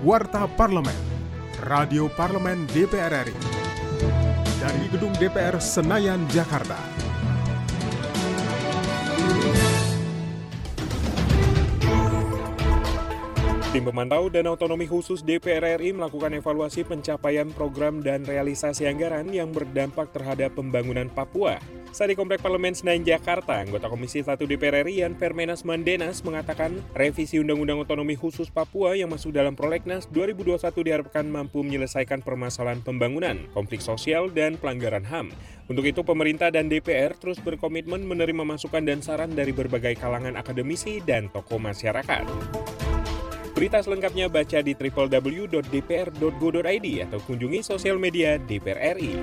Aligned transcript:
Warta 0.00 0.48
Parlemen, 0.48 0.96
Radio 1.60 2.08
Parlemen 2.08 2.64
DPR 2.72 3.20
RI. 3.20 3.36
Dari 4.56 4.88
Gedung 4.88 5.12
DPR 5.20 5.60
Senayan, 5.60 6.24
Jakarta. 6.32 6.80
Tim 13.76 13.84
pemantau 13.84 14.32
dan 14.32 14.48
otonomi 14.48 14.88
khusus 14.88 15.20
DPR 15.20 15.76
RI 15.76 15.92
melakukan 15.92 16.32
evaluasi 16.32 16.88
pencapaian 16.88 17.52
program 17.52 18.00
dan 18.00 18.24
realisasi 18.24 18.88
anggaran 18.88 19.28
yang 19.28 19.52
berdampak 19.52 20.16
terhadap 20.16 20.56
pembangunan 20.56 21.12
Papua. 21.12 21.60
Saat 21.90 22.14
di 22.14 22.14
Komplek 22.14 22.38
Parlemen 22.38 22.70
Senayan, 22.70 23.02
Jakarta, 23.02 23.58
anggota 23.58 23.90
Komisi 23.90 24.22
1 24.22 24.38
DPR 24.38 24.86
RI 24.86 25.02
Yan 25.02 25.18
Permenas 25.18 25.66
Mandenas 25.66 26.22
mengatakan 26.22 26.78
revisi 26.94 27.42
Undang-Undang 27.42 27.82
Otonomi 27.82 28.14
Khusus 28.14 28.46
Papua 28.46 28.94
yang 28.94 29.10
masuk 29.10 29.34
dalam 29.34 29.58
Prolegnas 29.58 30.06
2021 30.14 30.70
diharapkan 30.86 31.26
mampu 31.26 31.66
menyelesaikan 31.66 32.22
permasalahan 32.22 32.78
pembangunan, 32.86 33.42
konflik 33.50 33.82
sosial, 33.82 34.30
dan 34.30 34.54
pelanggaran 34.54 35.02
HAM. 35.02 35.34
Untuk 35.66 35.82
itu, 35.82 36.06
pemerintah 36.06 36.54
dan 36.54 36.70
DPR 36.70 37.18
terus 37.18 37.42
berkomitmen 37.42 38.06
menerima 38.06 38.46
masukan 38.46 38.86
dan 38.86 39.02
saran 39.02 39.34
dari 39.34 39.50
berbagai 39.50 39.98
kalangan 39.98 40.38
akademisi 40.38 41.02
dan 41.02 41.26
tokoh 41.34 41.58
masyarakat. 41.58 42.22
Berita 43.50 43.82
selengkapnya 43.82 44.30
baca 44.30 44.62
di 44.62 44.78
www.dpr.go.id 44.78 45.26
atau 47.02 47.18
kunjungi 47.26 47.66
sosial 47.66 47.98
media 47.98 48.38
DPR 48.38 48.94
RI. 48.94 49.18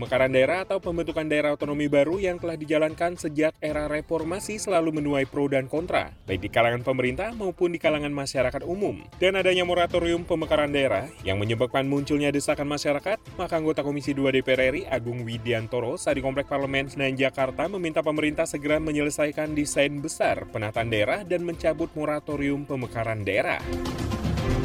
Pemekaran 0.00 0.32
daerah 0.32 0.64
atau 0.64 0.80
pembentukan 0.80 1.28
daerah 1.28 1.52
otonomi 1.52 1.84
baru 1.84 2.16
yang 2.16 2.40
telah 2.40 2.56
dijalankan 2.56 3.20
sejak 3.20 3.52
era 3.60 3.84
reformasi 3.84 4.56
selalu 4.56 4.96
menuai 4.96 5.28
pro 5.28 5.44
dan 5.44 5.68
kontra, 5.68 6.16
baik 6.24 6.40
di 6.40 6.48
kalangan 6.48 6.80
pemerintah 6.80 7.36
maupun 7.36 7.68
di 7.68 7.76
kalangan 7.76 8.08
masyarakat 8.08 8.64
umum. 8.64 9.04
Dan 9.20 9.36
adanya 9.36 9.68
moratorium 9.68 10.24
pemekaran 10.24 10.72
daerah 10.72 11.04
yang 11.20 11.36
menyebabkan 11.36 11.84
munculnya 11.84 12.32
desakan 12.32 12.72
masyarakat, 12.72 13.20
maka 13.36 13.60
anggota 13.60 13.84
Komisi 13.84 14.16
2 14.16 14.40
DPR 14.40 14.72
RI 14.72 14.88
Agung 14.88 15.20
Widiantoro 15.20 16.00
saat 16.00 16.16
di 16.16 16.24
Komplek 16.24 16.48
Parlemen 16.48 16.88
Senayan 16.88 17.20
Jakarta 17.20 17.68
meminta 17.68 18.00
pemerintah 18.00 18.48
segera 18.48 18.80
menyelesaikan 18.80 19.52
desain 19.52 20.00
besar 20.00 20.48
penataan 20.48 20.88
daerah 20.88 21.28
dan 21.28 21.44
mencabut 21.44 21.92
moratorium 21.92 22.64
pemekaran 22.64 23.20
daerah. 23.20 23.60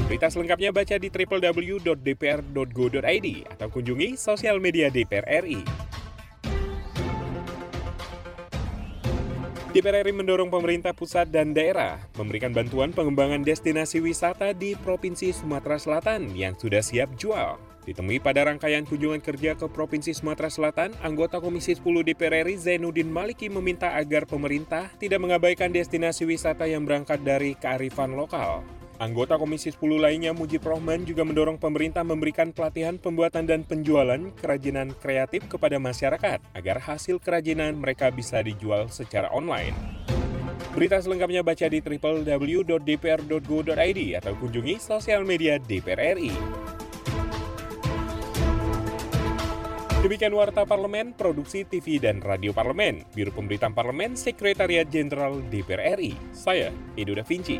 Berita 0.05 0.29
selengkapnya 0.29 0.69
baca 0.69 1.01
di 1.01 1.09
www.dpr.go.id 1.09 3.27
atau 3.57 3.67
kunjungi 3.73 4.13
sosial 4.15 4.61
media 4.61 4.93
DPR 4.93 5.25
RI. 5.43 5.65
DPR 9.75 10.07
RI 10.07 10.15
mendorong 10.15 10.47
pemerintah 10.47 10.95
pusat 10.95 11.27
dan 11.27 11.51
daerah 11.51 11.99
memberikan 12.15 12.55
bantuan 12.55 12.95
pengembangan 12.95 13.43
destinasi 13.43 13.99
wisata 13.99 14.55
di 14.55 14.71
Provinsi 14.79 15.35
Sumatera 15.35 15.75
Selatan 15.75 16.31
yang 16.31 16.55
sudah 16.55 16.79
siap 16.79 17.11
jual. 17.19 17.59
Ditemui 17.83 18.23
pada 18.23 18.47
rangkaian 18.47 18.87
kunjungan 18.87 19.19
kerja 19.19 19.59
ke 19.59 19.67
Provinsi 19.67 20.15
Sumatera 20.15 20.47
Selatan, 20.47 20.95
anggota 21.03 21.43
Komisi 21.43 21.75
10 21.75 22.07
DPR 22.07 22.47
RI 22.47 22.55
Zainuddin 22.55 23.11
Maliki 23.11 23.51
meminta 23.51 23.99
agar 23.99 24.23
pemerintah 24.23 24.87
tidak 24.95 25.19
mengabaikan 25.19 25.75
destinasi 25.75 26.23
wisata 26.23 26.71
yang 26.71 26.87
berangkat 26.87 27.19
dari 27.19 27.59
kearifan 27.59 28.15
lokal. 28.15 28.63
Anggota 28.95 29.35
Komisi 29.35 29.75
10 29.75 29.99
lainnya 29.99 30.31
Mujib 30.31 30.63
Rohman 30.63 31.03
juga 31.03 31.27
mendorong 31.27 31.59
pemerintah 31.59 32.07
memberikan 32.07 32.55
pelatihan 32.55 32.95
pembuatan 32.95 33.43
dan 33.43 33.67
penjualan 33.67 34.31
kerajinan 34.39 34.95
kreatif 35.03 35.43
kepada 35.51 35.75
masyarakat 35.75 36.39
agar 36.55 36.77
hasil 36.79 37.19
kerajinan 37.19 37.75
mereka 37.75 38.07
bisa 38.07 38.39
dijual 38.39 38.87
secara 38.87 39.27
online. 39.35 39.75
Berita 40.71 41.03
selengkapnya 41.03 41.43
baca 41.43 41.67
di 41.67 41.83
www.dpr.go.id 41.83 42.79
atau 44.15 44.33
kunjungi 44.39 44.79
sosial 44.79 45.27
media 45.27 45.59
DPR 45.59 46.15
RI. 46.15 46.31
Demikian 50.05 50.37
Warta 50.37 50.69
Parlemen, 50.69 51.17
Produksi 51.17 51.65
TV 51.65 51.97
dan 51.97 52.21
Radio 52.21 52.53
Parlemen, 52.53 53.01
Biro 53.17 53.33
Pemberitaan 53.33 53.73
Parlemen, 53.73 54.13
Sekretariat 54.13 54.85
Jenderal 54.85 55.41
DPR 55.49 55.97
RI. 55.97 56.13
Saya, 56.29 56.69
Edo 56.93 57.17
Da 57.17 57.25
Vinci. 57.25 57.57